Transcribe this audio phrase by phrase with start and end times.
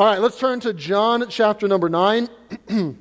[0.00, 2.28] All right, let's turn to John chapter number 9.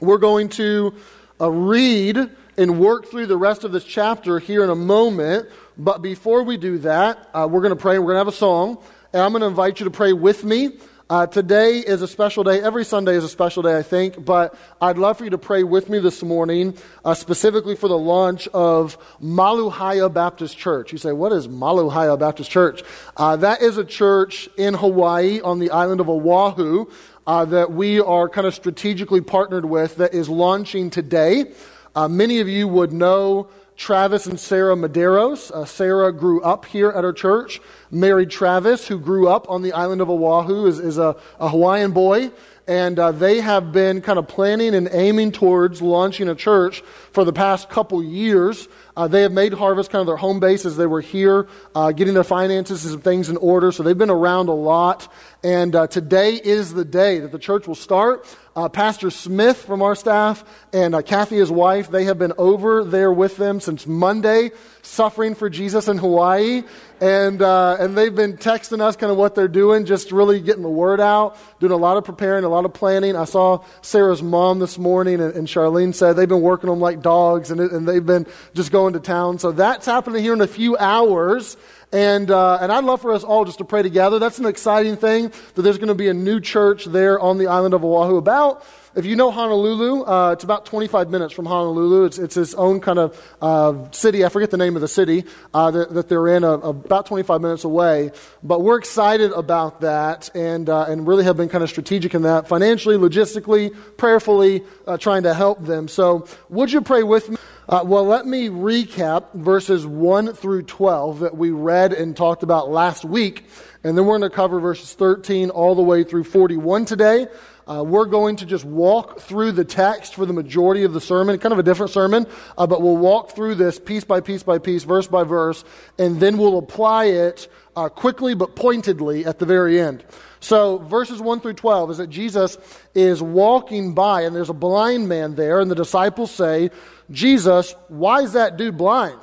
[0.00, 0.92] We're going to
[1.40, 2.18] uh, read
[2.56, 5.48] and work through the rest of this chapter here in a moment.
[5.78, 7.96] But before we do that, uh, we're going to pray.
[8.00, 8.82] We're going to have a song.
[9.12, 10.70] And I'm going to invite you to pray with me.
[11.12, 12.62] Uh, today is a special day.
[12.62, 14.24] Every Sunday is a special day, I think.
[14.24, 16.74] But I'd love for you to pray with me this morning,
[17.04, 20.90] uh, specifically for the launch of Maluhia Baptist Church.
[20.90, 22.82] You say, what is Maluhia Baptist Church?
[23.14, 26.86] Uh, that is a church in Hawaii on the island of Oahu
[27.26, 31.52] uh, that we are kind of strategically partnered with that is launching today.
[31.94, 35.50] Uh, many of you would know Travis and Sarah Medeiros.
[35.50, 37.60] Uh, Sarah grew up here at our church.
[37.90, 41.92] Married Travis, who grew up on the island of Oahu, is, is a, a Hawaiian
[41.92, 42.30] boy.
[42.66, 46.82] And uh, they have been kind of planning and aiming towards launching a church
[47.12, 48.68] for the past couple years.
[48.96, 51.92] Uh, they have made Harvest kind of their home base as they were here, uh,
[51.92, 53.72] getting their finances and things in order.
[53.72, 55.12] So they've been around a lot.
[55.44, 58.26] And uh, today is the day that the church will start.
[58.54, 62.84] Uh, Pastor Smith from our staff and uh, Kathy, his wife, they have been over
[62.84, 64.50] there with them since Monday,
[64.82, 66.62] suffering for Jesus in Hawaii.
[67.00, 70.62] And, uh, and they've been texting us kind of what they're doing, just really getting
[70.62, 73.16] the word out, doing a lot of preparing, a lot of planning.
[73.16, 77.01] I saw Sarah's mom this morning, and, and Charlene said they've been working them like
[77.02, 79.38] dogs, and, and they've been just going to town.
[79.38, 81.56] So that's happening here in a few hours.
[81.92, 84.18] And, uh, and I'd love for us all just to pray together.
[84.18, 87.48] That's an exciting thing that there's going to be a new church there on the
[87.48, 88.16] island of Oahu.
[88.16, 88.64] About,
[88.94, 92.04] if you know Honolulu, uh, it's about 25 minutes from Honolulu.
[92.04, 94.24] It's, it's its own kind of uh, city.
[94.24, 97.40] I forget the name of the city uh, that, that, they're in, uh, about 25
[97.40, 98.10] minutes away.
[98.42, 102.22] But we're excited about that and, uh, and really have been kind of strategic in
[102.22, 104.62] that, financially, logistically, prayerfully,
[104.98, 105.88] trying to help them.
[105.88, 107.36] So would you pray with me?
[107.68, 112.68] Uh, well, let me recap verses 1 through 12 that we read and talked about
[112.68, 113.46] last week.
[113.84, 117.28] And then we're going to cover verses 13 all the way through 41 today.
[117.66, 121.38] Uh, we're going to just walk through the text for the majority of the sermon,
[121.38, 122.26] kind of a different sermon,
[122.58, 125.64] uh, but we'll walk through this piece by piece by piece, verse by verse,
[125.98, 130.04] and then we'll apply it uh, quickly but pointedly at the very end.
[130.40, 132.58] So, verses 1 through 12 is that Jesus
[132.94, 136.70] is walking by, and there's a blind man there, and the disciples say,
[137.10, 139.20] Jesus, why is that dude blind?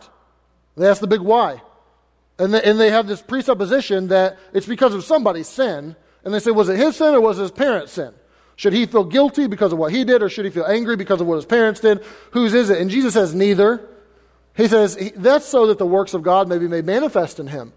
[0.77, 1.61] They ask the big why.
[2.37, 5.97] And and they have this presupposition that it's because of somebody's sin.
[6.23, 8.13] And they say, was it his sin or was it his parents' sin?
[8.59, 11.21] Should he feel guilty because of what he did or should he feel angry because
[11.21, 12.03] of what his parents did?
[12.31, 12.81] Whose is it?
[12.81, 13.87] And Jesus says, neither.
[14.53, 17.71] He says, that's so that the works of God may be made manifest in him.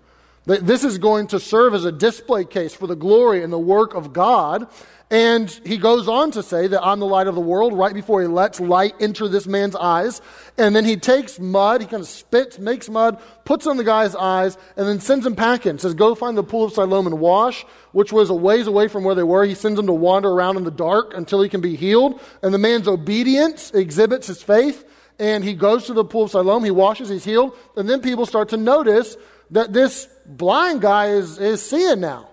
[0.44, 3.94] This is going to serve as a display case for the glory and the work
[3.94, 4.66] of God.
[5.08, 8.22] And he goes on to say that I'm the light of the world right before
[8.22, 10.22] he lets light enter this man's eyes.
[10.56, 14.16] And then he takes mud, he kind of spits, makes mud, puts on the guy's
[14.16, 15.78] eyes, and then sends him packing.
[15.78, 19.04] Says, Go find the pool of Siloam and wash, which was a ways away from
[19.04, 19.44] where they were.
[19.44, 22.18] He sends him to wander around in the dark until he can be healed.
[22.42, 24.88] And the man's obedience exhibits his faith.
[25.18, 27.54] And he goes to the pool of Siloam, he washes, he's healed.
[27.76, 29.18] And then people start to notice
[29.52, 32.28] that this blind guy is, is seeing now.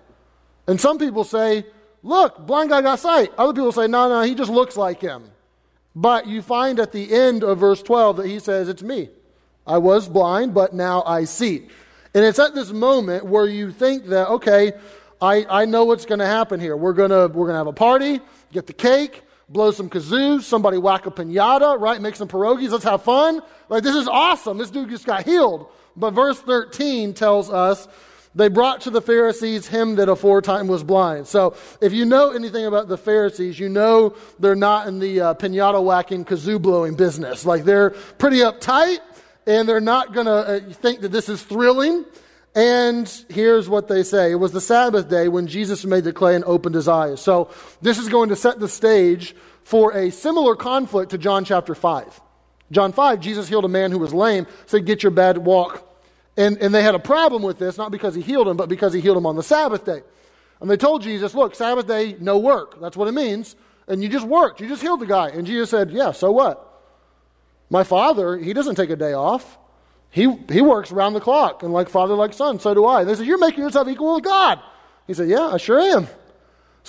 [0.67, 1.65] And some people say,
[2.03, 3.31] look, blind guy got sight.
[3.37, 5.29] Other people say, no, no, he just looks like him.
[5.95, 9.09] But you find at the end of verse 12 that he says, it's me.
[9.65, 11.67] I was blind, but now I see.
[12.13, 14.73] And it's at this moment where you think that, okay,
[15.21, 16.75] I, I know what's going to happen here.
[16.77, 18.19] We're going to we're gonna have a party,
[18.51, 22.01] get the cake, blow some kazoos, somebody whack a pinata, right?
[22.01, 23.41] Make some pierogies, let's have fun.
[23.67, 24.57] Like, this is awesome.
[24.57, 25.69] This dude just got healed.
[25.95, 27.87] But verse 13 tells us
[28.35, 31.27] they brought to the Pharisees him that aforetime was blind.
[31.27, 35.33] So if you know anything about the Pharisees, you know they're not in the uh,
[35.33, 37.45] pinata whacking, kazoo blowing business.
[37.45, 38.99] Like they're pretty uptight
[39.47, 42.05] and they're not going to uh, think that this is thrilling.
[42.55, 44.31] And here's what they say.
[44.31, 47.21] It was the Sabbath day when Jesus made the clay and opened his eyes.
[47.21, 47.49] So
[47.81, 52.21] this is going to set the stage for a similar conflict to John chapter 5.
[52.71, 55.85] John 5, Jesus healed a man who was lame, said, Get your bed, walk.
[56.37, 58.93] And, and they had a problem with this, not because he healed him, but because
[58.93, 60.01] he healed him on the Sabbath day.
[60.61, 62.79] And they told Jesus, Look, Sabbath day, no work.
[62.79, 63.55] That's what it means.
[63.87, 64.61] And you just worked.
[64.61, 65.29] You just healed the guy.
[65.29, 66.65] And Jesus said, Yeah, so what?
[67.69, 69.57] My father, he doesn't take a day off.
[70.11, 71.63] He, he works around the clock.
[71.63, 73.01] And like father, like son, so do I.
[73.01, 74.59] And they said, You're making yourself equal with God.
[75.07, 76.07] He said, Yeah, I sure am.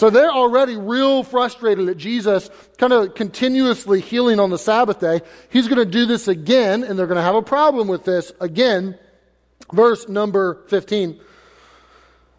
[0.01, 2.49] So they're already real frustrated at Jesus
[2.79, 5.21] kind of continuously healing on the Sabbath day.
[5.51, 8.33] He's going to do this again, and they're going to have a problem with this
[8.41, 8.99] again.
[9.71, 11.21] Verse number 15.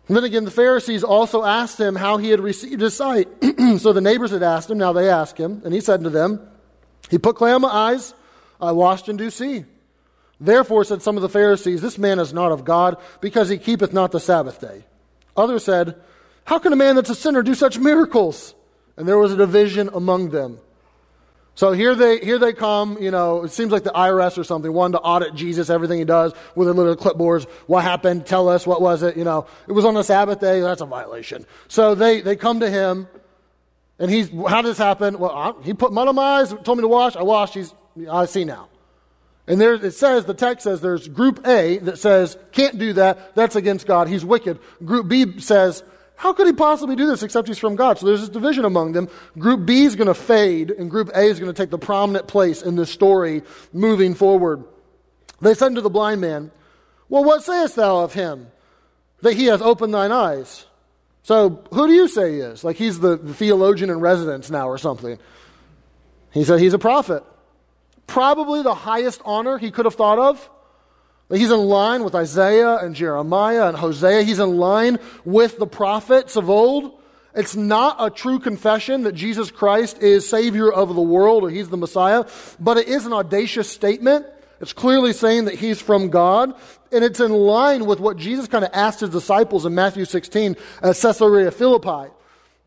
[0.07, 3.27] And then again, the Pharisees also asked him how he had received his sight.
[3.77, 6.41] so the neighbors had asked him, now they ask him, and he said to them,
[7.11, 8.15] He put clay on my eyes,
[8.59, 9.65] I washed and do see.
[10.39, 13.93] Therefore, said some of the Pharisees, This man is not of God, because he keepeth
[13.93, 14.83] not the Sabbath day.
[15.37, 16.01] Others said,
[16.45, 18.55] How can a man that's a sinner do such miracles?
[18.97, 20.59] And there was a division among them.
[21.55, 24.71] So here they, here they come, you know, it seems like the IRS or something,
[24.71, 27.47] one to audit Jesus, everything he does with their little clipboards.
[27.67, 28.25] What happened?
[28.25, 29.17] Tell us, what was it?
[29.17, 31.45] You know, it was on a Sabbath day, that's a violation.
[31.67, 33.07] So they, they come to him,
[33.99, 35.19] and he's, how did this happen?
[35.19, 37.73] Well, I, he put mud on my eyes, told me to wash, I washed, he's,
[38.09, 38.69] I see now.
[39.45, 43.35] And there it says, the text says there's group A that says, can't do that,
[43.35, 44.59] that's against God, he's wicked.
[44.85, 45.83] Group B says,
[46.21, 47.97] how could he possibly do this except he's from God?
[47.97, 49.09] So there's this division among them.
[49.39, 52.27] Group B is going to fade, and Group A is going to take the prominent
[52.27, 53.41] place in this story
[53.73, 54.63] moving forward.
[55.41, 56.51] They said to the blind man,
[57.09, 58.51] Well, what sayest thou of him?
[59.21, 60.67] That he hath opened thine eyes.
[61.23, 62.63] So who do you say he is?
[62.63, 65.17] Like he's the, the theologian in residence now or something.
[66.33, 67.23] He said he's a prophet.
[68.05, 70.47] Probably the highest honor he could have thought of.
[71.31, 74.23] He's in line with Isaiah and Jeremiah and Hosea.
[74.23, 76.99] He's in line with the prophets of old.
[77.33, 81.69] It's not a true confession that Jesus Christ is Savior of the world or He's
[81.69, 82.25] the Messiah,
[82.59, 84.25] but it is an audacious statement.
[84.59, 86.53] It's clearly saying that He's from God,
[86.91, 90.57] and it's in line with what Jesus kind of asked His disciples in Matthew 16
[90.83, 92.11] at Caesarea Philippi.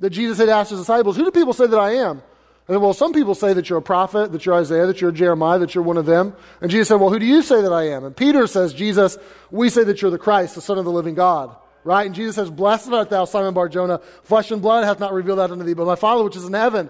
[0.01, 2.23] That Jesus had asked His disciples, Who do people say that I am?
[2.67, 5.59] And well, some people say that you're a prophet, that you're Isaiah, that you're Jeremiah,
[5.59, 6.35] that you're one of them.
[6.63, 8.05] And Jesus said, Well, who do you say that I am?
[8.05, 9.19] And Peter says, Jesus,
[9.51, 11.55] we say that you're the Christ, the Son of the living God.
[11.85, 12.07] Right?
[12.07, 15.39] And Jesus says, Blessed art thou, Simon Bar Jonah, Flesh and blood hath not revealed
[15.39, 16.89] that unto thee, but my Father which is in heaven.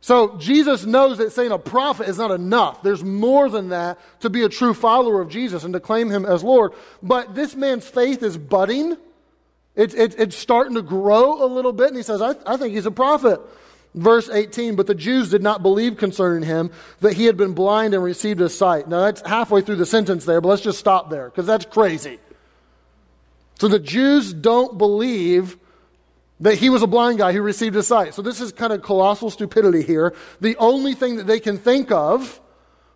[0.00, 2.82] So Jesus knows that saying a prophet is not enough.
[2.82, 6.24] There's more than that to be a true follower of Jesus and to claim him
[6.24, 6.72] as Lord.
[7.02, 8.96] But this man's faith is budding.
[9.74, 11.88] It, it, it's starting to grow a little bit.
[11.88, 13.40] And he says, I, I think he's a prophet.
[13.94, 16.70] Verse 18, but the Jews did not believe concerning him
[17.00, 18.88] that he had been blind and received his sight.
[18.88, 22.18] Now that's halfway through the sentence there, but let's just stop there because that's crazy.
[23.58, 25.56] So the Jews don't believe
[26.40, 28.14] that he was a blind guy who received his sight.
[28.14, 30.14] So this is kind of colossal stupidity here.
[30.40, 32.40] The only thing that they can think of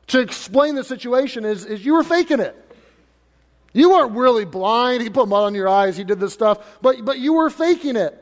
[0.09, 2.57] to explain the situation is, is you were faking it.
[3.73, 5.03] You weren't really blind.
[5.03, 5.97] He put mud on your eyes.
[5.97, 8.19] He did this stuff, but, but you were faking it.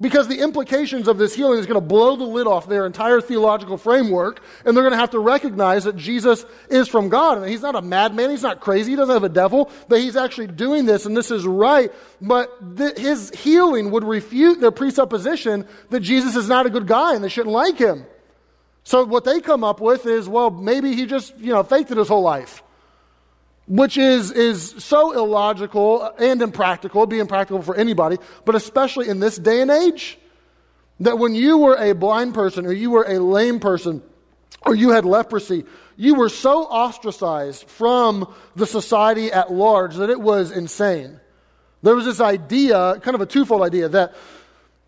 [0.00, 3.20] Because the implications of this healing is going to blow the lid off their entire
[3.20, 7.38] theological framework, and they're going to have to recognize that Jesus is from God.
[7.38, 10.16] And he's not a madman, he's not crazy, he doesn't have a devil, but he's
[10.16, 11.92] actually doing this, and this is right.
[12.20, 17.14] But th- his healing would refute their presupposition that Jesus is not a good guy
[17.14, 18.04] and they shouldn't like him.
[18.82, 21.98] So what they come up with is, well, maybe he just, you know, faked it
[21.98, 22.62] his whole life
[23.66, 29.36] which is, is so illogical and impractical, be impractical for anybody, but especially in this
[29.36, 30.18] day and age,
[31.00, 34.02] that when you were a blind person or you were a lame person
[34.62, 35.64] or you had leprosy,
[35.96, 41.20] you were so ostracized from the society at large that it was insane.
[41.82, 44.14] There was this idea, kind of a twofold idea, that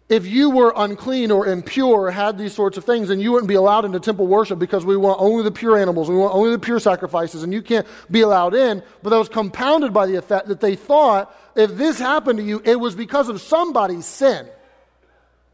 [0.09, 3.55] if you were unclean or impure, had these sorts of things, then you wouldn't be
[3.55, 6.61] allowed into temple worship because we want only the pure animals, we want only the
[6.61, 8.83] pure sacrifices, and you can't be allowed in.
[9.03, 12.63] But that was compounded by the effect that they thought if this happened to you,
[12.65, 14.47] it was because of somebody's sin.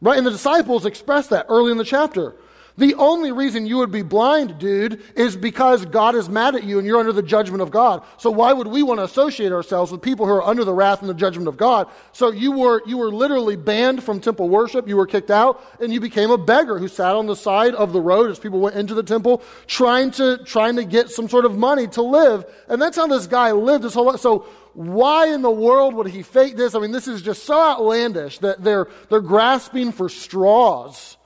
[0.03, 0.19] Right?
[0.19, 2.35] And the disciples expressed that early in the chapter.
[2.79, 6.79] The only reason you would be blind, dude, is because God is mad at you
[6.79, 8.03] and you're under the judgment of God.
[8.17, 11.01] So why would we want to associate ourselves with people who are under the wrath
[11.01, 11.89] and the judgment of God?
[12.13, 14.89] So you were, you were literally banned from temple worship.
[14.89, 17.93] You were kicked out and you became a beggar who sat on the side of
[17.93, 21.45] the road as people went into the temple trying to, trying to get some sort
[21.45, 22.47] of money to live.
[22.69, 24.21] And that's how this guy lived his whole life.
[24.21, 26.75] So why in the world would he fake this?
[26.75, 31.19] I mean, this is just so outlandish that they're, they're grasping for straws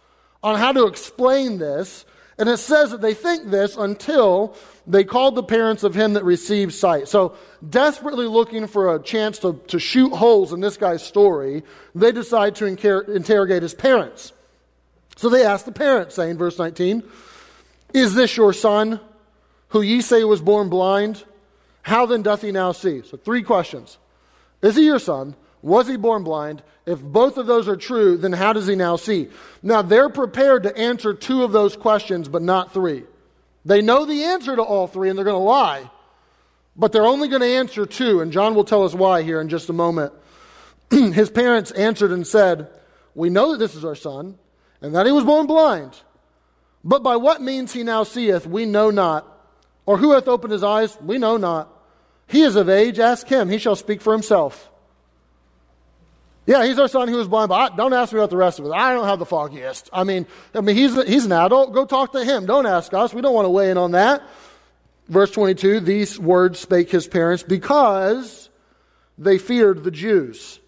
[0.46, 2.04] on how to explain this.
[2.38, 4.54] And it says that they think this until
[4.86, 7.08] they called the parents of him that received sight.
[7.08, 7.34] So,
[7.68, 11.64] desperately looking for a chance to, to shoot holes in this guy's story,
[11.96, 14.32] they decide to incar- interrogate his parents.
[15.16, 17.02] So they ask the parents, saying, verse 19,
[17.92, 19.00] Is this your son,
[19.70, 21.24] who ye say was born blind?
[21.82, 23.02] How then doth he now see?
[23.02, 23.98] So, three questions.
[24.62, 25.34] Is he your son?
[25.66, 26.62] Was he born blind?
[26.86, 29.30] If both of those are true, then how does he now see?
[29.64, 33.02] Now, they're prepared to answer two of those questions, but not three.
[33.64, 35.90] They know the answer to all three, and they're going to lie.
[36.76, 39.48] But they're only going to answer two, and John will tell us why here in
[39.48, 40.12] just a moment.
[40.90, 42.70] His parents answered and said,
[43.16, 44.38] We know that this is our son,
[44.80, 46.00] and that he was born blind.
[46.84, 49.26] But by what means he now seeth, we know not.
[49.84, 51.68] Or who hath opened his eyes, we know not.
[52.28, 54.70] He is of age, ask him, he shall speak for himself.
[56.46, 58.60] Yeah, he's our son who was blind, but I, don't ask me about the rest
[58.60, 58.70] of it.
[58.70, 59.90] I don't have the foggiest.
[59.92, 61.74] I mean, I mean, he's, he's an adult.
[61.74, 62.46] Go talk to him.
[62.46, 63.12] Don't ask us.
[63.12, 64.22] We don't want to weigh in on that.
[65.08, 68.48] Verse 22, these words spake his parents because
[69.18, 70.60] they feared the Jews.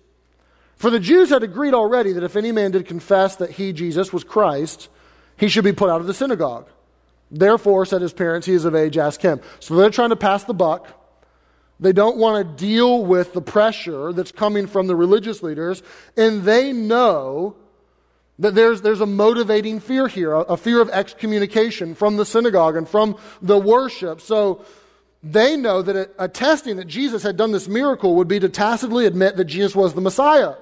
[0.76, 4.12] For the Jews had agreed already that if any man did confess that he, Jesus,
[4.12, 4.88] was Christ,
[5.37, 6.68] he should be put out of the synagogue.
[7.30, 9.40] Therefore, said his parents, he is of age, ask him.
[9.61, 10.98] So they're trying to pass the buck.
[11.80, 15.82] They don't want to deal with the pressure that's coming from the religious leaders,
[16.16, 17.56] and they know
[18.40, 22.76] that there's, there's a motivating fear here, a, a fear of excommunication from the synagogue
[22.76, 24.20] and from the worship.
[24.20, 24.64] So
[25.23, 29.37] they know that attesting that Jesus had done this miracle would be to tacitly admit
[29.37, 30.54] that Jesus was the Messiah.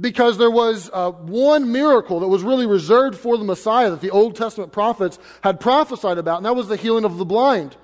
[0.00, 4.10] Because there was uh, one miracle that was really reserved for the Messiah that the
[4.10, 7.76] Old Testament prophets had prophesied about, and that was the healing of the blind.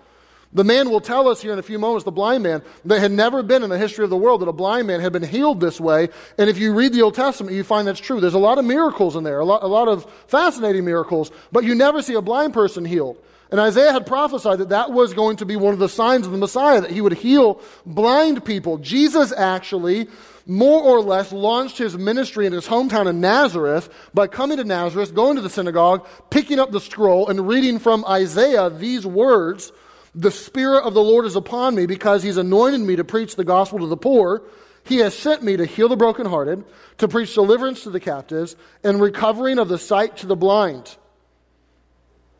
[0.54, 3.10] The man will tell us here in a few moments, the blind man, that had
[3.10, 5.60] never been in the history of the world that a blind man had been healed
[5.60, 6.08] this way.
[6.38, 8.20] And if you read the Old Testament, you find that's true.
[8.20, 11.64] There's a lot of miracles in there, a lot, a lot of fascinating miracles, but
[11.64, 13.16] you never see a blind person healed.
[13.50, 16.32] And Isaiah had prophesied that that was going to be one of the signs of
[16.32, 18.78] the Messiah, that he would heal blind people.
[18.78, 20.08] Jesus actually,
[20.46, 25.14] more or less, launched his ministry in his hometown of Nazareth by coming to Nazareth,
[25.14, 29.72] going to the synagogue, picking up the scroll, and reading from Isaiah these words
[30.14, 33.44] The Spirit of the Lord is upon me because he's anointed me to preach the
[33.44, 34.42] gospel to the poor.
[34.84, 36.64] He has sent me to heal the brokenhearted,
[36.98, 40.96] to preach deliverance to the captives, and recovering of the sight to the blind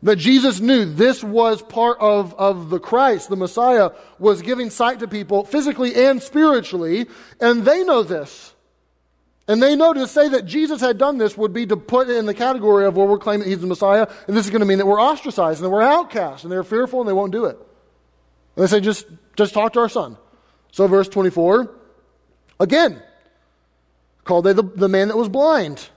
[0.05, 3.89] that Jesus knew this was part of, of the Christ, the Messiah,
[4.19, 7.07] was giving sight to people physically and spiritually,
[7.41, 8.53] and they know this.
[9.47, 12.25] And they know to say that Jesus had done this would be to put in
[12.25, 14.79] the category of where we're claiming he's the Messiah, and this is going to mean
[14.79, 17.57] that we're ostracized and that we're outcast, and they're fearful and they won't do it.
[18.55, 20.17] And they say, just, just talk to our son.
[20.71, 21.71] So, verse 24,
[22.59, 23.01] again,
[24.23, 25.89] called they the, the man that was blind,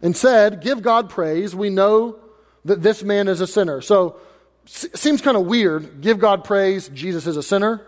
[0.00, 1.54] and said, Give God praise.
[1.54, 2.16] We know
[2.64, 3.80] that this man is a sinner.
[3.80, 4.20] So,
[4.64, 6.00] seems kind of weird.
[6.00, 7.84] Give God praise, Jesus is a sinner.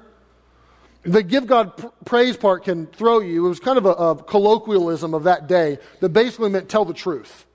[1.05, 3.47] The give God pr- praise part can throw you.
[3.47, 6.95] It was kind of a, a colloquialism of that day that basically meant tell the
[6.95, 7.47] truth.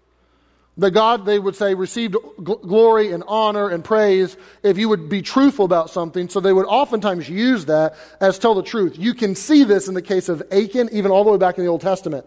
[0.77, 5.09] The God, they would say, received gl- glory and honor and praise if you would
[5.09, 6.29] be truthful about something.
[6.29, 8.97] So they would oftentimes use that as tell the truth.
[8.97, 11.63] You can see this in the case of Achan, even all the way back in
[11.63, 12.25] the Old Testament.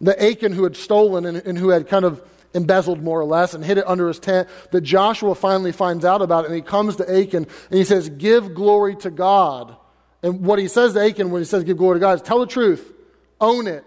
[0.00, 2.22] The Achan who had stolen and, and who had kind of
[2.54, 6.22] embezzled more or less and hid it under his tent that Joshua finally finds out
[6.22, 9.76] about it and he comes to Achan and he says, Give glory to God.
[10.22, 12.40] And what he says to Achan when he says give glory to God is tell
[12.40, 12.92] the truth,
[13.40, 13.84] own it.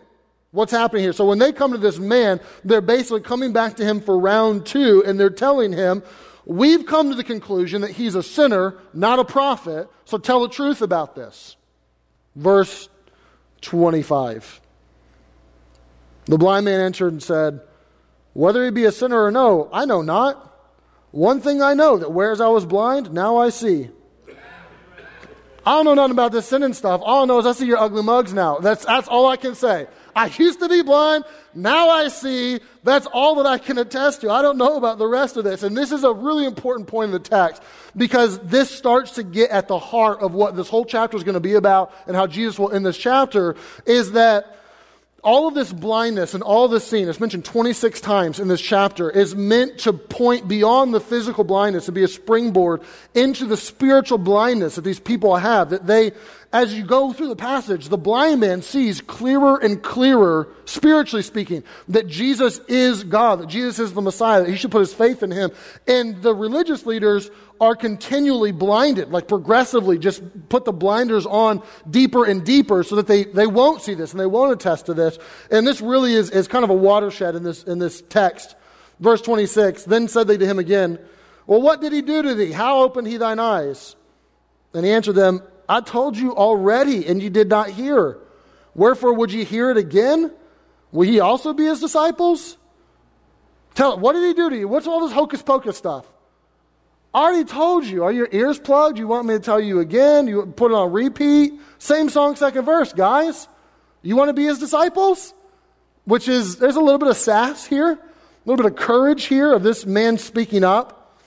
[0.51, 1.13] What's happening here?
[1.13, 4.65] So when they come to this man, they're basically coming back to him for round
[4.65, 6.03] two and they're telling him,
[6.45, 10.49] We've come to the conclusion that he's a sinner, not a prophet, so tell the
[10.49, 11.55] truth about this.
[12.35, 12.89] Verse
[13.61, 14.59] 25.
[16.25, 17.61] The blind man answered and said,
[18.33, 20.49] whether he be a sinner or no, I know not.
[21.11, 23.89] One thing I know that whereas I was blind, now I see.
[25.65, 27.01] I don't know nothing about this sinning stuff.
[27.03, 28.60] All I know is I see your ugly mugs now.
[28.60, 29.88] That's, that's all I can say.
[30.15, 31.24] I used to be blind.
[31.53, 32.60] Now I see.
[32.84, 34.29] That's all that I can attest to.
[34.29, 35.63] I don't know about the rest of this.
[35.63, 37.63] And this is a really important point in the text
[37.96, 41.34] because this starts to get at the heart of what this whole chapter is going
[41.34, 43.55] to be about and how Jesus will end this chapter
[43.86, 44.58] is that
[45.23, 49.09] all of this blindness and all this seeing, it's mentioned 26 times in this chapter,
[49.09, 52.81] is meant to point beyond the physical blindness and be a springboard
[53.15, 55.69] into the spiritual blindness that these people have.
[55.69, 56.11] That they,
[56.53, 61.63] as you go through the passage, the blind man sees clearer and clearer, spiritually speaking,
[61.88, 65.24] that Jesus is God, that Jesus is the Messiah, that he should put his faith
[65.24, 65.51] in him.
[65.88, 72.24] And the religious leaders are continually blinded, like progressively just put the blinders on deeper
[72.24, 75.17] and deeper so that they, they won't see this and they won't attest to this.
[75.50, 78.55] And this really is, is kind of a watershed in this, in this text.
[79.00, 81.00] Verse 26 Then said they to him again,
[81.48, 82.51] Well, what did he do to thee?
[82.51, 83.95] How opened he thine eyes?
[84.75, 88.17] And he answered them, I told you already, and you did not hear.
[88.75, 90.32] Wherefore would ye hear it again?
[90.91, 92.58] Will ye also be his disciples?
[93.75, 94.67] Tell what did he do to you?
[94.67, 96.05] What's all this hocus pocus stuff?
[97.13, 98.03] I already told you.
[98.03, 98.98] Are your ears plugged?
[98.98, 100.27] You want me to tell you again?
[100.27, 101.53] You put it on repeat?
[101.77, 103.48] Same song, second verse, guys.
[104.01, 105.34] You want to be his disciples?
[106.05, 108.00] Which is, there's a little bit of sass here, a
[108.46, 111.17] little bit of courage here of this man speaking up.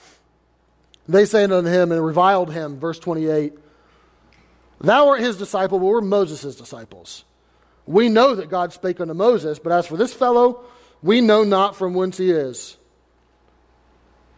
[1.09, 3.55] They say unto him and reviled him, verse 28,
[4.81, 7.25] Thou art his disciple, but we're Moses' disciples.
[7.87, 10.65] We know that God spake unto Moses, but as for this fellow,
[11.03, 12.77] we know not from whence he is.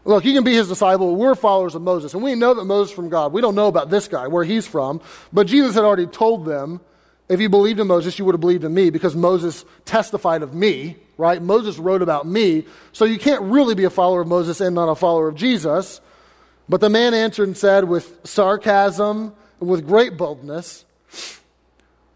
[0.05, 1.13] Look, you can be his disciple.
[1.13, 3.33] But we're followers of Moses, and we know that Moses from God.
[3.33, 5.01] We don't know about this guy, where he's from,
[5.33, 6.81] but Jesus had already told them,
[7.29, 10.55] if you believed in Moses, you would have believed in me because Moses testified of
[10.55, 11.43] me, right?
[11.43, 12.65] Moses wrote about me.
[12.93, 16.01] So you can't really be a follower of Moses and not a follower of Jesus.
[16.71, 20.85] But the man answered and said with sarcasm with great boldness,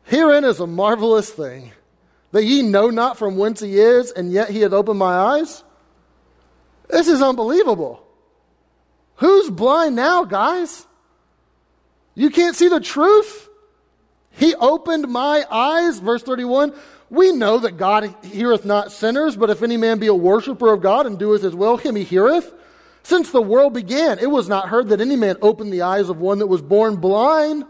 [0.05, 1.73] Herein is a marvelous thing.
[2.33, 5.63] that ye know not from whence he is, and yet he hath opened my eyes?
[6.89, 8.03] This is unbelievable.
[9.17, 10.87] Who's blind now, guys?
[12.15, 13.49] You can't see the truth?
[14.31, 16.75] He opened my eyes, verse 31.
[17.11, 20.81] We know that God heareth not sinners, but if any man be a worshiper of
[20.81, 22.53] God and doeth his will, him he heareth.
[23.03, 26.19] Since the world began, it was not heard that any man opened the eyes of
[26.19, 27.65] one that was born blind.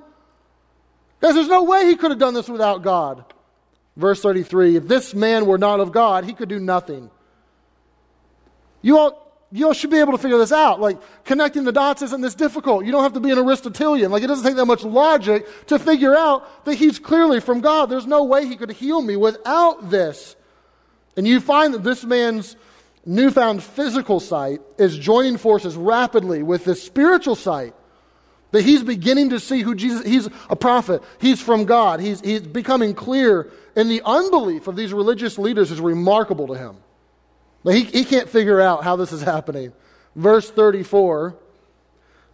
[1.21, 3.25] Because there's no way he could have done this without God.
[3.97, 7.11] Verse 33 If this man were not of God, he could do nothing.
[8.83, 10.81] You all, you all should be able to figure this out.
[10.81, 12.85] Like, connecting the dots isn't this difficult.
[12.85, 14.11] You don't have to be an Aristotelian.
[14.11, 17.87] Like, it doesn't take that much logic to figure out that he's clearly from God.
[17.87, 20.37] There's no way he could heal me without this.
[21.17, 22.57] And you find that this man's
[23.05, 27.75] newfound physical sight is joining forces rapidly with this spiritual sight.
[28.53, 32.43] That he's beginning to see who Jesus, he's a prophet, he's from God, he's, he's
[32.43, 36.77] becoming clear, and the unbelief of these religious leaders is remarkable to him.
[37.65, 39.73] But he, he can't figure out how this is happening.
[40.15, 41.35] Verse 34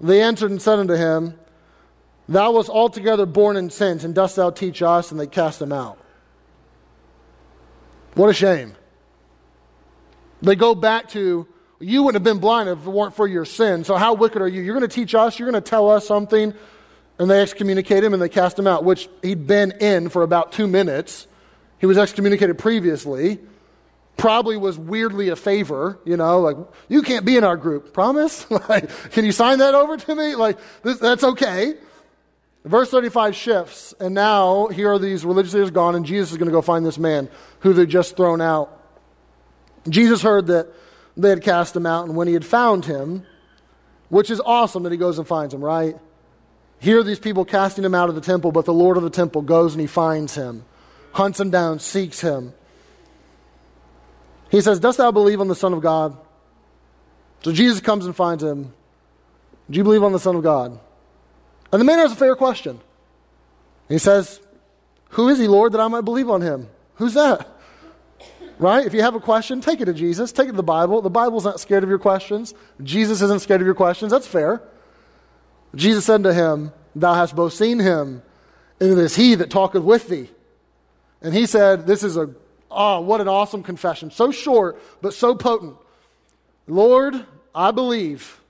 [0.01, 1.39] They answered and said unto him,
[2.29, 5.11] Thou wast altogether born in sins, and dost thou teach us?
[5.11, 5.99] And they cast him out.
[8.15, 8.75] What a shame.
[10.42, 11.47] They go back to,
[11.80, 13.85] you wouldn't have been blind if it weren't for your sin.
[13.85, 14.62] So how wicked are you?
[14.62, 16.54] You're going to teach us, you're going to tell us something.
[17.18, 20.52] And they excommunicate him and they cast him out, which he'd been in for about
[20.52, 21.26] two minutes.
[21.80, 23.40] He was excommunicated previously.
[24.16, 26.57] Probably was weirdly a favor, you know, like,
[26.88, 27.92] you can't be in our group.
[27.92, 28.50] Promise?
[28.68, 30.35] like, can you sign that over to me?
[30.35, 31.75] Like, this, that's okay.
[32.64, 36.49] Verse 35 shifts, and now here are these religious leaders gone, and Jesus is going
[36.49, 37.30] to go find this man
[37.61, 38.78] who they'd just thrown out.
[39.89, 40.69] Jesus heard that
[41.17, 43.27] they had cast him out, and when he had found him,
[44.09, 45.97] which is awesome that he goes and finds him, right?
[46.81, 49.43] Here these people casting him out of the temple, but the Lord of the temple
[49.43, 50.65] goes and he finds him,
[51.13, 52.55] hunts him down, seeks him.
[54.51, 56.17] He says, Dost thou believe on the Son of God?
[57.43, 58.73] So Jesus comes and finds him.
[59.71, 60.79] Do you believe on the Son of God?
[61.73, 62.81] And the man has a fair question.
[63.88, 64.41] He says,
[65.11, 66.69] Who is he, Lord, that I might believe on him?
[66.95, 67.47] Who's that?
[68.59, 68.85] Right?
[68.85, 70.33] If you have a question, take it to Jesus.
[70.33, 71.01] Take it to the Bible.
[71.01, 72.55] The Bible's not scared of your questions.
[72.83, 74.11] Jesus isn't scared of your questions.
[74.11, 74.62] That's fair.
[75.75, 78.23] Jesus said to him, Thou hast both seen him,
[78.81, 80.29] and it is he that talketh with thee.
[81.23, 82.31] And he said, This is a,
[82.71, 84.11] oh, what an awesome confession.
[84.11, 85.77] So short, but so potent.
[86.66, 87.14] Lord,
[87.55, 88.40] I believe.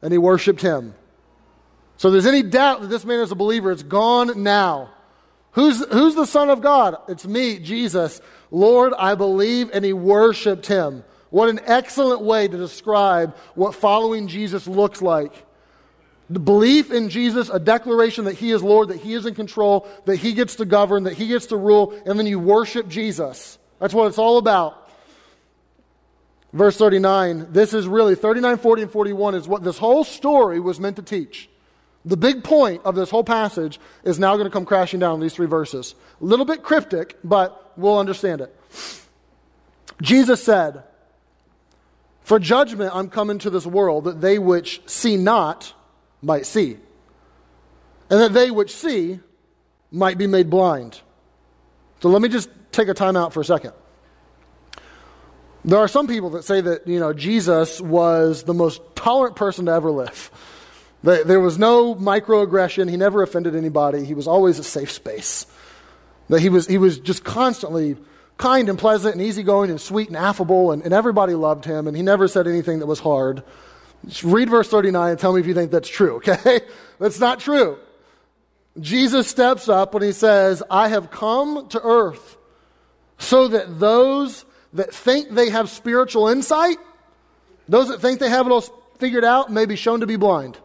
[0.00, 0.94] And he worshiped him.
[1.96, 4.90] So there's any doubt that this man is a believer, it's gone now.
[5.54, 6.96] Who's, who's the Son of God?
[7.08, 8.20] It's me, Jesus.
[8.50, 11.04] Lord, I believe, and he worshiped him.
[11.30, 15.46] What an excellent way to describe what following Jesus looks like.
[16.30, 19.86] The belief in Jesus, a declaration that he is Lord, that he is in control,
[20.06, 23.58] that he gets to govern, that he gets to rule, and then you worship Jesus.
[23.78, 24.90] That's what it's all about.
[26.52, 30.80] Verse 39, this is really 39, 40, and 41 is what this whole story was
[30.80, 31.48] meant to teach.
[32.04, 35.20] The big point of this whole passage is now going to come crashing down in
[35.20, 35.94] these three verses.
[36.20, 38.54] A little bit cryptic, but we'll understand it.
[40.02, 40.82] Jesus said,
[42.22, 45.72] For judgment I'm come into this world, that they which see not
[46.20, 46.76] might see,
[48.10, 49.20] and that they which see
[49.90, 51.00] might be made blind.
[52.00, 53.72] So let me just take a time out for a second.
[55.64, 59.66] There are some people that say that, you know, Jesus was the most tolerant person
[59.66, 60.30] to ever live.
[61.04, 62.88] There was no microaggression.
[62.88, 64.06] He never offended anybody.
[64.06, 65.44] He was always a safe space.
[66.30, 67.96] That he was, he was just constantly
[68.38, 71.94] kind and pleasant and easygoing and sweet and affable, and, and everybody loved him, and
[71.94, 73.42] he never said anything that was hard.
[74.06, 76.62] Just read verse 39 and tell me if you think that's true, okay?
[76.98, 77.78] That's not true.
[78.80, 82.38] Jesus steps up when he says, I have come to earth
[83.18, 86.78] so that those that think they have spiritual insight,
[87.68, 88.62] those that think they have it all
[88.98, 90.58] figured out, may be shown to be blind.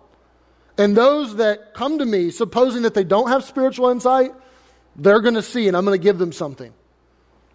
[0.79, 4.31] And those that come to me, supposing that they don't have spiritual insight,
[4.95, 6.73] they're going to see, and I'm going to give them something.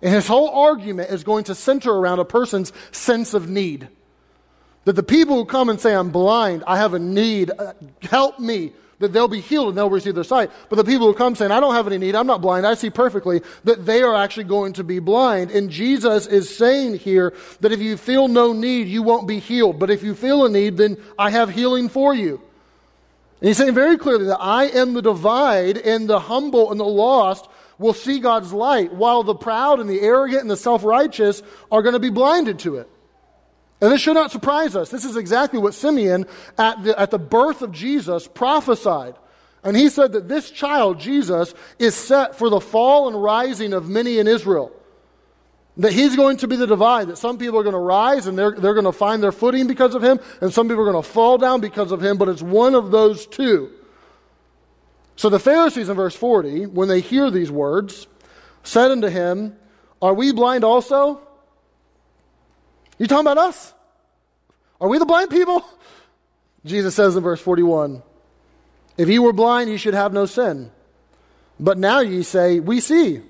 [0.02, 3.88] And his whole argument is going to center around a person's sense of need.
[4.84, 8.38] That the people who come and say, I'm blind, I have a need, uh, help
[8.38, 10.50] me, that they'll be healed and they'll receive their sight.
[10.68, 12.74] But the people who come saying, I don't have any need, I'm not blind, I
[12.74, 15.50] see perfectly, that they are actually going to be blind.
[15.50, 19.78] And Jesus is saying here that if you feel no need, you won't be healed.
[19.78, 22.42] But if you feel a need, then I have healing for you.
[23.44, 26.84] And he's saying very clearly that I am the divide, and the humble and the
[26.84, 31.42] lost will see God's light, while the proud and the arrogant and the self righteous
[31.70, 32.88] are going to be blinded to it.
[33.82, 34.88] And this should not surprise us.
[34.88, 36.24] This is exactly what Simeon,
[36.56, 39.14] at the, at the birth of Jesus, prophesied.
[39.62, 43.90] And he said that this child, Jesus, is set for the fall and rising of
[43.90, 44.72] many in Israel.
[45.78, 48.38] That he's going to be the divide, that some people are going to rise and
[48.38, 51.02] they're, they're going to find their footing because of him, and some people are going
[51.02, 53.72] to fall down because of him, but it's one of those two.
[55.16, 58.06] So the Pharisees in verse 40, when they hear these words,
[58.62, 59.56] said unto him,
[60.00, 61.20] Are we blind also?
[62.98, 63.72] You talking about us?
[64.80, 65.64] Are we the blind people?
[66.64, 68.02] Jesus says in verse 41,
[68.96, 70.70] If ye were blind, ye should have no sin.
[71.60, 73.20] But now ye say, We see.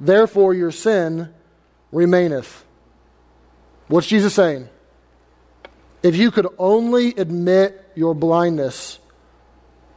[0.00, 1.32] Therefore your sin
[1.94, 2.64] remaineth.
[3.88, 4.68] What's Jesus saying?
[6.02, 8.98] If you could only admit your blindness,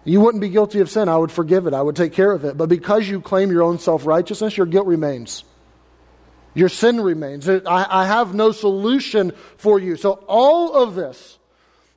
[0.06, 1.10] you wouldn't be guilty of sin.
[1.10, 1.74] I would forgive it.
[1.74, 2.56] I would take care of it.
[2.56, 5.44] But because you claim your own self righteousness, your guilt remains.
[6.54, 7.48] Your sin remains.
[7.50, 9.96] I, I have no solution for you.
[9.96, 11.38] So all of this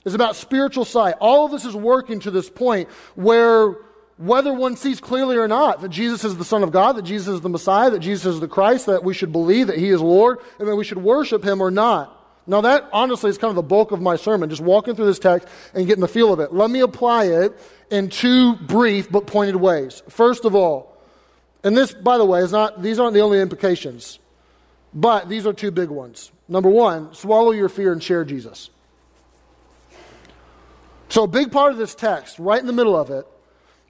[0.05, 1.15] is about spiritual sight.
[1.21, 3.77] All of this is working to this point where
[4.21, 7.37] whether one sees clearly or not that Jesus is the Son of God, that Jesus
[7.37, 10.03] is the Messiah, that Jesus is the Christ, that we should believe that He is
[10.03, 12.17] Lord, and that we should worship Him or not.
[12.47, 15.19] Now, that honestly is kind of the bulk of my sermon, just walking through this
[15.19, 16.53] text and getting the feel of it.
[16.53, 17.59] Let me apply it
[17.91, 20.03] in two brief but pointed ways.
[20.11, 20.99] First of all,
[21.65, 24.19] and this, by the way, is not, these aren't the only implications,
[24.93, 26.31] but these are two big ones.
[26.47, 28.69] Number one, swallow your fear and share Jesus.
[31.09, 33.27] So, a big part of this text, right in the middle of it,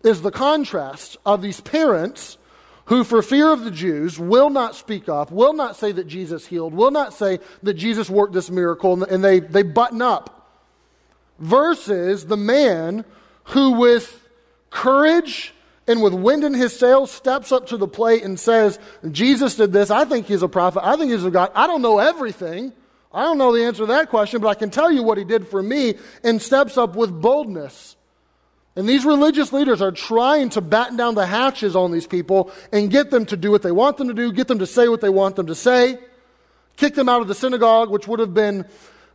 [0.04, 2.38] is the contrast of these parents
[2.86, 6.46] who, for fear of the Jews, will not speak up, will not say that Jesus
[6.46, 10.50] healed, will not say that Jesus worked this miracle, and they, they button up,
[11.38, 13.04] versus the man
[13.44, 14.28] who, with
[14.70, 15.54] courage
[15.86, 18.78] and with wind in his sails, steps up to the plate and says,
[19.10, 19.90] Jesus did this.
[19.90, 20.84] I think he's a prophet.
[20.84, 21.52] I think he's a God.
[21.54, 22.72] I don't know everything.
[23.12, 25.24] I don't know the answer to that question, but I can tell you what he
[25.24, 27.96] did for me, and steps up with boldness
[28.80, 32.90] and these religious leaders are trying to batten down the hatches on these people and
[32.90, 35.02] get them to do what they want them to do, get them to say what
[35.02, 35.98] they want them to say,
[36.78, 38.64] kick them out of the synagogue, which would have been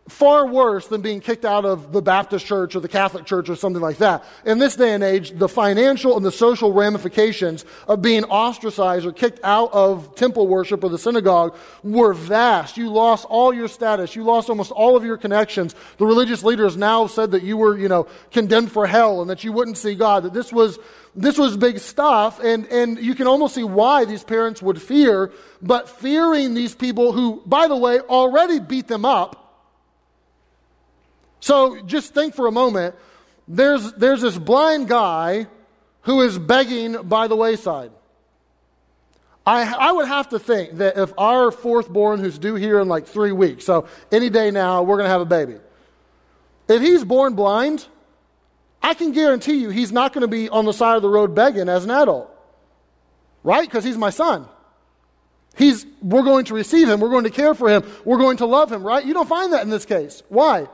[0.08, 3.56] far worse than being kicked out of the Baptist church or the Catholic church or
[3.56, 4.24] something like that.
[4.46, 9.12] In this day and age, the financial and the social ramifications of being ostracized or
[9.12, 12.78] kicked out of temple worship or the synagogue were vast.
[12.78, 14.16] You lost all your status.
[14.16, 15.74] You lost almost all of your connections.
[15.98, 19.44] The religious leaders now said that you were, you know, condemned for hell and that
[19.44, 20.78] you wouldn't see God, that this was
[21.18, 25.32] this was big stuff, and, and you can almost see why these parents would fear,
[25.62, 29.45] but fearing these people who, by the way, already beat them up
[31.46, 32.96] so just think for a moment
[33.48, 35.46] there's, there's this blind guy
[36.02, 37.92] who is begging by the wayside.
[39.46, 42.88] I, I would have to think that if our fourth born, who's due here in
[42.88, 45.58] like three weeks, so any day now, we're going to have a baby.
[46.68, 47.86] If he's born blind,
[48.82, 51.36] I can guarantee you he's not going to be on the side of the road
[51.36, 52.28] begging as an adult.
[53.44, 53.70] Right?
[53.70, 54.48] Because he's my son.
[55.56, 57.00] He's, we're going to receive him.
[57.00, 57.84] We're going to care for him.
[58.04, 59.06] We're going to love him, right?
[59.06, 60.24] You don't find that in this case.
[60.28, 60.68] Why?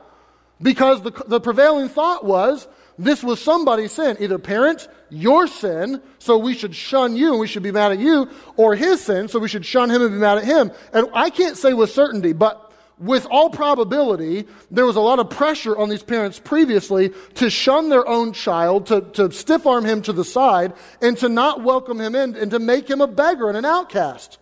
[0.62, 4.16] Because the, the prevailing thought was this was somebody's sin.
[4.20, 7.98] Either parents, your sin, so we should shun you and we should be mad at
[7.98, 10.70] you, or his sin, so we should shun him and be mad at him.
[10.92, 15.28] And I can't say with certainty, but with all probability, there was a lot of
[15.28, 20.02] pressure on these parents previously to shun their own child, to, to stiff arm him
[20.02, 23.48] to the side, and to not welcome him in, and to make him a beggar
[23.48, 24.38] and an outcast.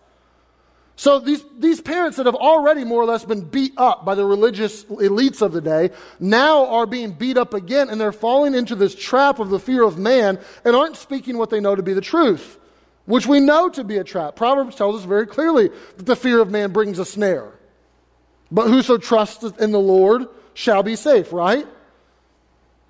[0.95, 4.25] So these, these parents that have already more or less been beat up by the
[4.25, 8.75] religious elites of the day now are being beat up again and they're falling into
[8.75, 11.93] this trap of the fear of man and aren't speaking what they know to be
[11.93, 12.59] the truth,
[13.05, 14.35] which we know to be a trap.
[14.35, 17.51] Proverbs tells us very clearly that the fear of man brings a snare.
[18.51, 21.65] But whoso trusteth in the Lord shall be safe, right?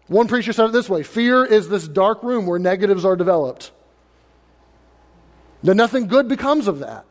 [0.07, 3.71] One preacher said it this way Fear is this dark room where negatives are developed.
[5.63, 7.05] Then nothing good becomes of that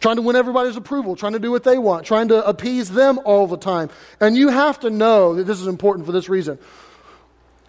[0.00, 3.18] trying to win everybody's approval, trying to do what they want, trying to appease them
[3.24, 3.90] all the time.
[4.20, 6.58] And you have to know that this is important for this reason.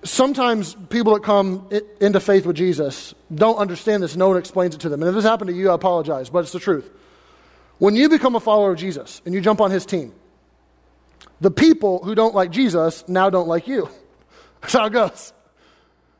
[0.04, 4.16] Sometimes people that come into faith with Jesus don't understand this.
[4.16, 5.02] No one explains it to them.
[5.02, 6.90] And if this happened to you, I apologize, but it's the truth.
[7.80, 10.14] When you become a follower of Jesus and you jump on his team,
[11.42, 13.90] the people who don't like Jesus now don't like you.
[14.62, 15.34] That's how it goes.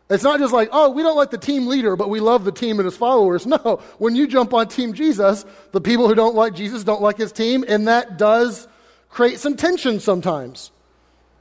[0.10, 2.52] It's not just like, oh, we don't like the team leader, but we love the
[2.52, 3.46] team and his followers.
[3.46, 7.18] No, when you jump on Team Jesus, the people who don't like Jesus don't like
[7.18, 8.68] his team, and that does
[9.10, 10.72] create some tension sometimes.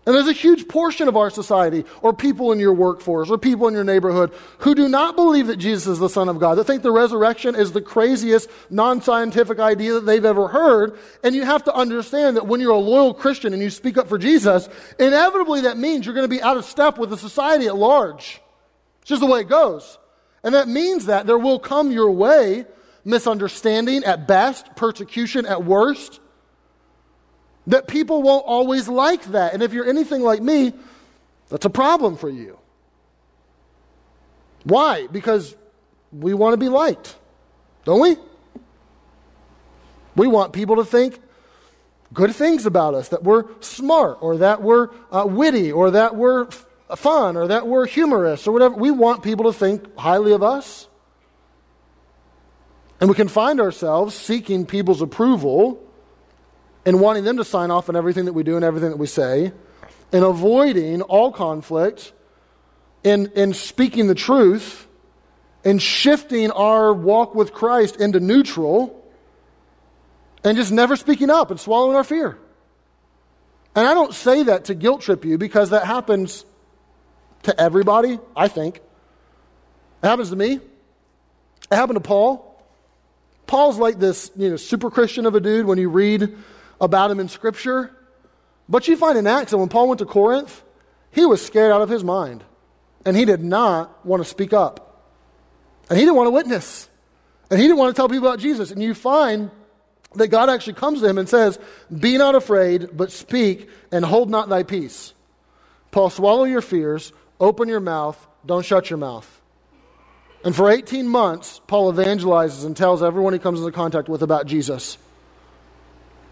[0.07, 3.67] And there's a huge portion of our society, or people in your workforce, or people
[3.67, 6.65] in your neighborhood, who do not believe that Jesus is the Son of God, that
[6.65, 10.97] think the resurrection is the craziest non scientific idea that they've ever heard.
[11.25, 14.09] And you have to understand that when you're a loyal Christian and you speak up
[14.09, 17.67] for Jesus, inevitably that means you're going to be out of step with the society
[17.67, 18.41] at large.
[19.07, 19.99] It's just the way it goes.
[20.43, 22.67] And that means that there will come your way
[23.05, 26.19] misunderstanding at best, persecution at worst.
[27.69, 29.55] That people won't always like that.
[29.55, 30.73] And if you're anything like me,
[31.49, 32.59] that's a problem for you.
[34.65, 35.07] Why?
[35.07, 35.55] Because
[36.11, 37.15] we want to be liked,
[37.85, 38.17] don't we?
[40.17, 41.21] We want people to think
[42.13, 46.49] good things about us, that we're smart, or that we're uh, witty, or that we're
[46.95, 48.77] fun, or that we're humorous, or whatever.
[48.77, 50.89] We want people to think highly of us.
[53.01, 55.83] And we can find ourselves seeking people's approval
[56.85, 59.07] and wanting them to sign off on everything that we do and everything that we
[59.07, 59.53] say,
[60.13, 62.13] and avoiding all conflict,
[63.05, 64.87] and, and speaking the truth,
[65.65, 69.03] and shifting our walk with Christ into neutral
[70.45, 72.39] and just never speaking up and swallowing our fear.
[73.75, 76.45] And I don't say that to guilt trip you because that happens
[77.47, 78.77] to everybody, I think.
[78.77, 80.55] It happens to me.
[80.55, 82.63] It happened to Paul.
[83.47, 86.37] Paul's like this, you know, super Christian of a dude when you read
[86.81, 87.95] about him in Scripture.
[88.69, 90.63] But you find in Acts that when Paul went to Corinth,
[91.13, 92.45] he was scared out of his mind.
[93.05, 95.05] And he did not want to speak up.
[95.89, 96.89] And he didn't want to witness.
[97.51, 98.73] And he didn't want to tell people about Jesus.
[98.73, 99.51] And you find
[100.17, 101.59] that God actually comes to him and says,
[101.97, 105.15] Be not afraid, but speak and hold not thy peace.
[105.93, 109.43] Paul, swallow your fears, open your mouth, don't shut your mouth.
[110.45, 114.47] And for 18 months, Paul evangelizes and tells everyone he comes into contact with about
[114.47, 114.97] Jesus.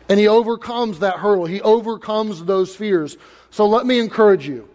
[0.08, 3.16] And he overcomes that hurdle, he overcomes those fears.
[3.50, 4.68] So let me encourage you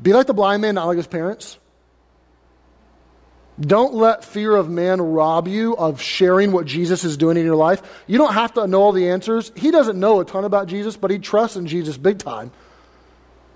[0.00, 1.58] be like the blind man, not like his parents.
[3.60, 7.54] Don't let fear of man rob you of sharing what Jesus is doing in your
[7.54, 7.82] life.
[8.08, 9.52] You don't have to know all the answers.
[9.54, 12.50] He doesn't know a ton about Jesus, but he trusts in Jesus big time.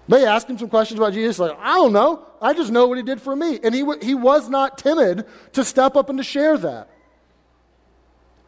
[0.08, 2.24] They asked him some questions about Jesus, like, I don't know.
[2.40, 3.60] I just know what he did for me.
[3.62, 6.88] And he, w- he was not timid to step up and to share that.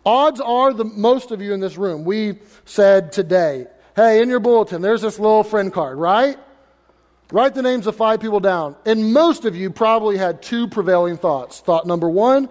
[0.05, 4.41] Odds are the most of you in this room, we said today, hey, in your
[4.41, 6.39] bulletin, there's this little friend card, right?
[7.31, 8.75] Write the names of five people down.
[8.87, 11.61] And most of you probably had two prevailing thoughts.
[11.61, 12.49] Thought number one,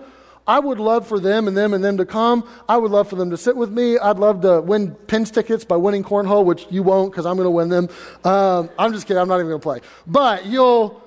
[0.50, 2.44] I would love for them and them and them to come.
[2.68, 4.00] I would love for them to sit with me.
[4.00, 7.46] I'd love to win pins tickets by winning cornhole, which you won't because I'm going
[7.46, 7.88] to win them.
[8.24, 9.22] Um, I'm just kidding.
[9.22, 9.82] I'm not even going to play.
[10.08, 11.04] But you'll,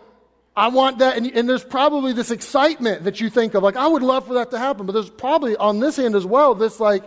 [0.55, 1.16] I want that.
[1.16, 4.35] And, and there's probably this excitement that you think of, like, I would love for
[4.35, 4.87] that to happen.
[4.87, 7.02] But there's probably on this end as well, this, like,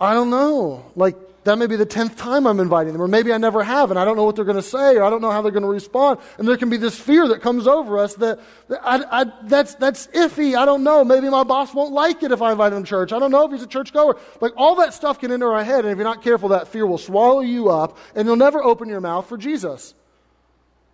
[0.00, 0.90] I don't know.
[0.96, 3.90] Like, that may be the 10th time I'm inviting them, or maybe I never have,
[3.90, 5.52] and I don't know what they're going to say, or I don't know how they're
[5.52, 6.20] going to respond.
[6.38, 9.74] And there can be this fear that comes over us that, that I, I, that's,
[9.76, 10.56] that's iffy.
[10.56, 11.04] I don't know.
[11.04, 13.12] Maybe my boss won't like it if I invite him to church.
[13.12, 14.18] I don't know if he's a church goer.
[14.40, 16.86] Like all that stuff can enter our head, and if you're not careful, that fear
[16.86, 19.94] will swallow you up, and you'll never open your mouth for Jesus.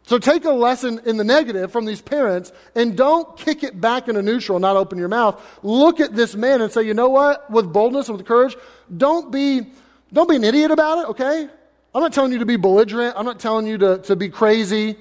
[0.04, 4.08] So take a lesson in the negative from these parents and don't kick it back
[4.08, 5.40] into neutral not open your mouth.
[5.62, 7.48] Look at this man and say, you know what?
[7.48, 8.56] With boldness and with courage,
[8.96, 9.70] don't be
[10.12, 11.48] don't be an idiot about it, okay?
[11.94, 13.14] I'm not telling you to be belligerent.
[13.16, 14.96] I'm not telling you to, to be crazy.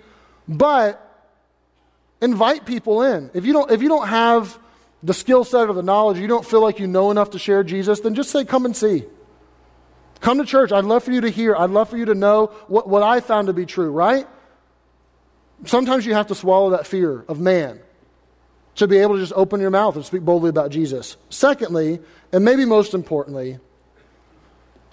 [0.47, 1.05] But
[2.21, 3.29] invite people in.
[3.33, 4.57] If you don't, if you don't have
[5.03, 7.63] the skill set or the knowledge, you don't feel like you know enough to share
[7.63, 9.03] Jesus, then just say, come and see.
[10.19, 10.71] Come to church.
[10.71, 11.55] I'd love for you to hear.
[11.55, 14.27] I'd love for you to know what, what I found to be true, right?
[15.65, 17.79] Sometimes you have to swallow that fear of man
[18.75, 21.17] to be able to just open your mouth and speak boldly about Jesus.
[21.29, 21.99] Secondly,
[22.31, 23.59] and maybe most importantly,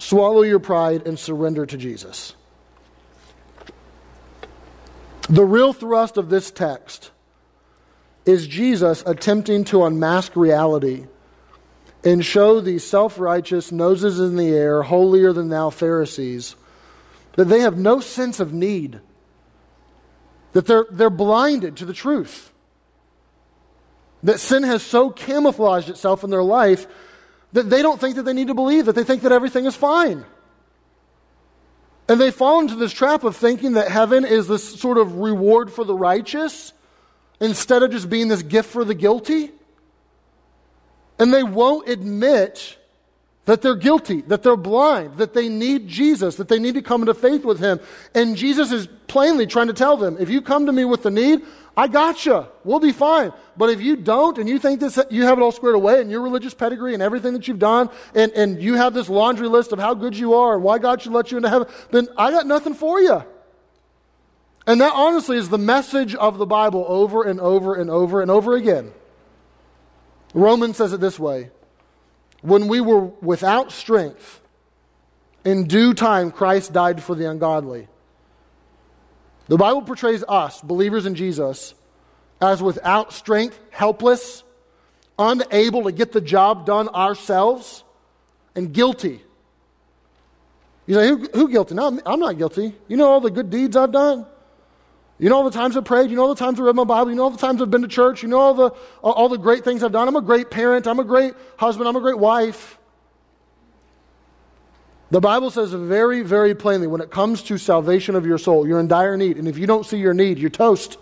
[0.07, 2.33] Swallow your pride and surrender to Jesus.
[5.27, 7.11] The real thrust of this text
[8.25, 11.07] is Jesus attempting to unmask reality
[12.05, 16.55] and show these self righteous, noses in the air, holier than thou Pharisees
[17.35, 19.01] that they have no sense of need,
[20.53, 22.53] that they're, they're blinded to the truth,
[24.23, 26.87] that sin has so camouflaged itself in their life
[27.53, 29.75] that they don't think that they need to believe, that they think that everything is
[29.75, 30.25] fine.
[32.09, 35.71] And they fall into this trap of thinking that heaven is this sort of reward
[35.71, 36.73] for the righteous
[37.39, 39.51] instead of just being this gift for the guilty.
[41.19, 42.77] And they won't admit
[43.47, 47.01] that they're guilty, that they're blind, that they need Jesus, that they need to come
[47.01, 47.79] into faith with Him.
[48.13, 51.09] And Jesus is plainly trying to tell them if you come to me with the
[51.09, 51.41] need,
[51.75, 52.49] I gotcha.
[52.65, 53.31] We'll be fine.
[53.55, 56.11] But if you don't and you think this, you have it all squared away and
[56.11, 59.71] your religious pedigree and everything that you've done and, and you have this laundry list
[59.71, 62.31] of how good you are and why God should let you into heaven, then I
[62.31, 63.23] got nothing for you.
[64.65, 68.29] And that honestly is the message of the Bible over and over and over and
[68.29, 68.91] over again.
[70.33, 71.51] Romans says it this way
[72.41, 74.41] when we were without strength,
[75.43, 77.87] in due time, Christ died for the ungodly.
[79.47, 81.73] The Bible portrays us, believers in Jesus,
[82.41, 84.43] as without strength, helpless,
[85.17, 87.83] unable to get the job done ourselves,
[88.55, 89.21] and guilty.
[90.85, 91.75] You say, who, who guilty?
[91.75, 92.73] No, I'm not guilty.
[92.87, 94.25] You know all the good deeds I've done?
[95.19, 96.09] You know all the times I've prayed.
[96.09, 97.09] You know all the times I've read my Bible.
[97.09, 98.21] You know all the times I've been to church.
[98.21, 98.69] You know all the,
[99.01, 100.07] all the great things I've done.
[100.07, 100.87] I'm a great parent.
[100.87, 101.87] I'm a great husband.
[101.87, 102.77] I'm a great wife.
[105.09, 108.79] The Bible says very, very plainly when it comes to salvation of your soul, you're
[108.79, 109.37] in dire need.
[109.37, 110.97] And if you don't see your need, you're toast.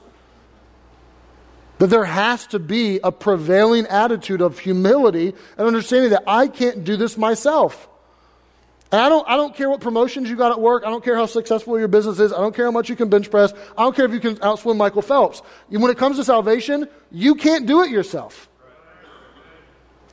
[1.79, 6.83] That there has to be a prevailing attitude of humility and understanding that I can't
[6.83, 7.89] do this myself.
[8.91, 10.83] And I don't, I don't care what promotions you got at work.
[10.85, 12.31] I don't care how successful your business is.
[12.31, 13.51] I don't care how much you can bench press.
[13.77, 15.41] I don't care if you can outswim Michael Phelps.
[15.69, 18.47] When it comes to salvation, you can't do it yourself.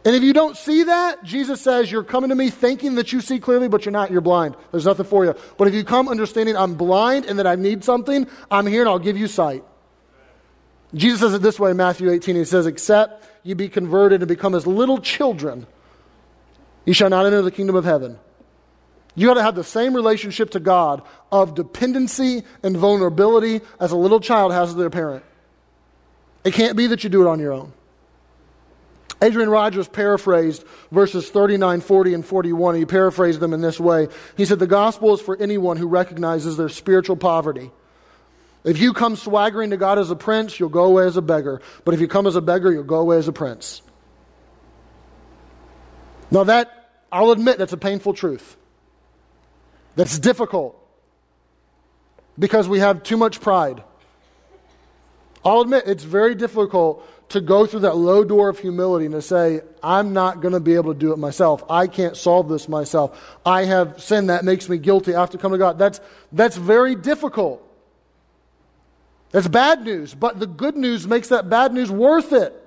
[0.05, 3.21] And if you don't see that, Jesus says, You're coming to me thinking that you
[3.21, 4.11] see clearly, but you're not.
[4.11, 4.57] You're blind.
[4.73, 5.35] There's nothing for you.
[5.57, 8.89] But if you come understanding I'm blind and that I need something, I'm here and
[8.89, 9.65] I'll give you sight.
[10.95, 12.35] Jesus says it this way in Matthew 18.
[12.35, 15.67] He says, Except you be converted and become as little children,
[16.85, 18.19] you shall not enter the kingdom of heaven.
[19.15, 23.97] You got to have the same relationship to God of dependency and vulnerability as a
[23.97, 25.25] little child has to their parent.
[26.45, 27.73] It can't be that you do it on your own.
[29.21, 32.75] Adrian Rogers paraphrased verses 39, 40, and 41.
[32.75, 34.09] He paraphrased them in this way.
[34.37, 37.71] He said, The gospel is for anyone who recognizes their spiritual poverty.
[38.65, 41.61] If you come swaggering to God as a prince, you'll go away as a beggar.
[41.85, 43.83] But if you come as a beggar, you'll go away as a prince.
[46.31, 48.57] Now, that, I'll admit, that's a painful truth
[49.97, 50.79] that's difficult
[52.39, 53.83] because we have too much pride.
[55.45, 59.23] I'll admit it's very difficult to go through that low door of humility and to
[59.23, 61.65] say, I'm not going to be able to do it myself.
[61.69, 63.39] I can't solve this myself.
[63.45, 65.15] I have sin that makes me guilty.
[65.15, 65.79] I have to come to God.
[65.79, 66.01] That's,
[66.31, 67.67] that's very difficult.
[69.31, 72.62] That's bad news, but the good news makes that bad news worth it.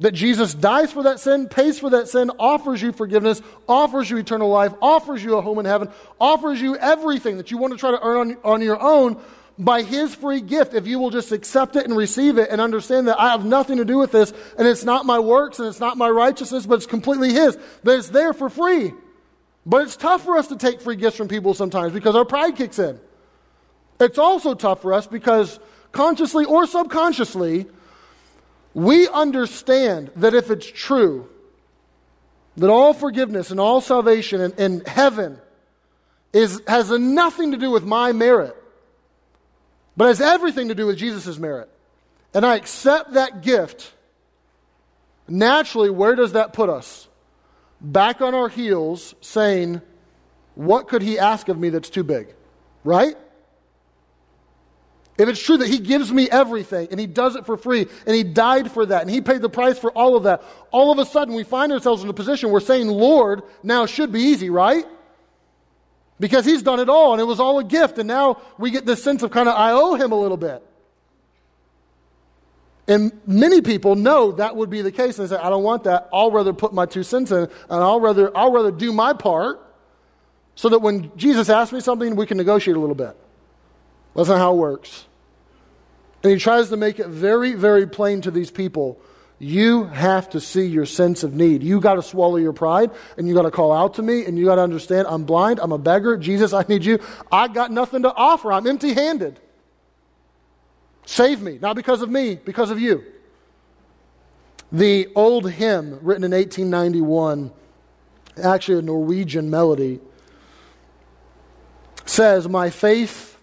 [0.00, 4.18] That Jesus dies for that sin, pays for that sin, offers you forgiveness, offers you
[4.18, 5.88] eternal life, offers you a home in heaven,
[6.20, 9.18] offers you everything that you want to try to earn on, on your own
[9.58, 10.74] by His free gift.
[10.74, 13.78] If you will just accept it and receive it and understand that I have nothing
[13.78, 16.74] to do with this and it's not my works and it's not my righteousness, but
[16.74, 18.92] it's completely His, that it's there for free.
[19.64, 22.56] But it's tough for us to take free gifts from people sometimes because our pride
[22.56, 23.00] kicks in.
[23.98, 25.58] It's also tough for us because
[25.92, 27.66] consciously or subconsciously,
[28.76, 31.30] we understand that if it's true,
[32.58, 35.38] that all forgiveness and all salvation in, in heaven
[36.34, 38.54] is, has nothing to do with my merit,
[39.96, 41.70] but has everything to do with Jesus' merit,
[42.34, 43.94] and I accept that gift,
[45.26, 47.08] naturally, where does that put us?
[47.80, 49.80] Back on our heels, saying,
[50.54, 52.34] What could he ask of me that's too big?
[52.84, 53.16] Right?
[55.18, 58.14] If it's true that He gives me everything and He does it for free and
[58.14, 60.98] He died for that and He paid the price for all of that, all of
[60.98, 64.50] a sudden we find ourselves in a position where saying Lord now should be easy,
[64.50, 64.84] right?
[66.20, 68.84] Because He's done it all and it was all a gift and now we get
[68.84, 70.62] this sense of kind of, I owe Him a little bit.
[72.88, 75.84] And many people know that would be the case and they say, I don't want
[75.84, 76.08] that.
[76.12, 79.60] I'll rather put my two cents in and I'll rather, I'll rather do my part
[80.54, 83.16] so that when Jesus asks me something, we can negotiate a little bit.
[84.16, 85.04] That's not how it works.
[86.22, 88.98] And he tries to make it very, very plain to these people.
[89.38, 91.62] You have to see your sense of need.
[91.62, 94.38] You got to swallow your pride and you got to call out to me and
[94.38, 96.16] you got to understand I'm blind, I'm a beggar.
[96.16, 96.98] Jesus, I need you.
[97.30, 98.50] I got nothing to offer.
[98.50, 99.38] I'm empty handed.
[101.04, 103.04] Save me, not because of me, because of you.
[104.72, 107.52] The old hymn written in 1891,
[108.42, 110.00] actually a Norwegian melody,
[112.06, 113.35] says, My faith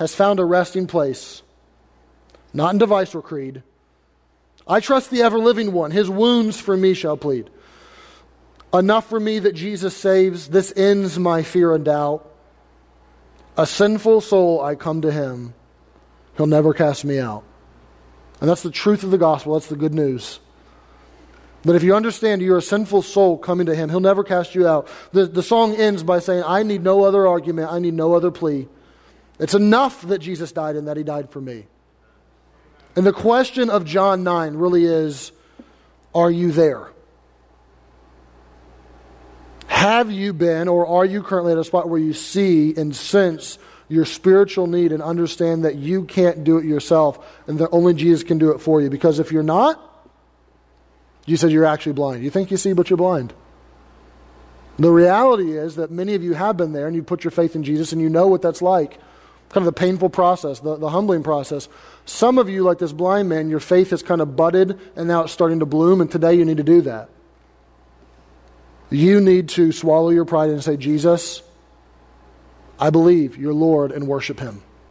[0.00, 1.42] has found a resting place,
[2.54, 3.62] not in device or creed.
[4.66, 5.90] I trust the ever living one.
[5.90, 7.50] His wounds for me shall plead.
[8.72, 10.48] Enough for me that Jesus saves.
[10.48, 12.26] This ends my fear and doubt.
[13.58, 15.52] A sinful soul, I come to him.
[16.38, 17.44] He'll never cast me out.
[18.40, 19.52] And that's the truth of the gospel.
[19.52, 20.40] That's the good news.
[21.62, 24.66] But if you understand you're a sinful soul coming to him, he'll never cast you
[24.66, 24.88] out.
[25.12, 28.30] The, the song ends by saying, I need no other argument, I need no other
[28.30, 28.66] plea.
[29.40, 31.66] It's enough that Jesus died and that he died for me.
[32.94, 35.32] And the question of John 9 really is
[36.14, 36.90] are you there?
[39.66, 43.58] Have you been, or are you currently at a spot where you see and sense
[43.88, 48.22] your spiritual need and understand that you can't do it yourself and that only Jesus
[48.22, 48.90] can do it for you?
[48.90, 49.80] Because if you're not,
[51.24, 52.22] you said you're actually blind.
[52.22, 53.32] You think you see, but you're blind.
[54.78, 57.54] The reality is that many of you have been there and you put your faith
[57.54, 58.98] in Jesus and you know what that's like.
[59.50, 61.68] Kind of the painful process, the, the humbling process.
[62.06, 65.24] Some of you, like this blind man, your faith has kind of budded and now
[65.24, 67.10] it's starting to bloom, and today you need to do that.
[68.90, 71.42] You need to swallow your pride and say, Jesus,
[72.78, 74.62] I believe you're Lord, and worship him.